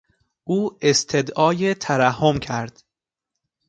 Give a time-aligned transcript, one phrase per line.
[0.43, 2.83] او استدعای ترحم کرد